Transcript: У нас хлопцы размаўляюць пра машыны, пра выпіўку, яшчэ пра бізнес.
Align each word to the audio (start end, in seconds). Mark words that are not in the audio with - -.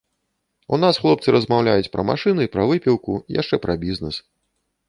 У 0.77 0.79
нас 0.83 0.97
хлопцы 1.03 1.33
размаўляюць 1.35 1.91
пра 1.97 2.07
машыны, 2.13 2.47
пра 2.57 2.65
выпіўку, 2.73 3.13
яшчэ 3.41 3.55
пра 3.67 3.73
бізнес. 3.85 4.15